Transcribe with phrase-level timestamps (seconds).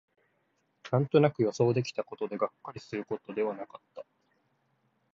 [0.91, 4.03] なんとなく予想できたことで、がっかりすることではなかった